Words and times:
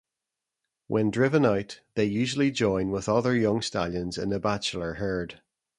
When 0.87 1.11
driven 1.11 1.45
out, 1.45 1.81
they 1.93 2.05
usually 2.05 2.49
join 2.49 2.89
with 2.89 3.07
other 3.07 3.35
young 3.35 3.61
stallions 3.61 4.17
in 4.17 4.33
a 4.33 4.39
bachelor 4.39 4.93
herd. 4.95 5.43